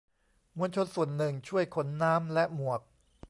[0.57, 2.81] มวลชนส่วนหนึ่งช่วยขนน้ำและหมวก